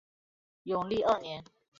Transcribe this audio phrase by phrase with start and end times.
[0.63, 1.43] 永历二年。